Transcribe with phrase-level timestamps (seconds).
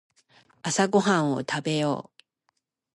[0.63, 2.23] 朝ごはんを食べよう。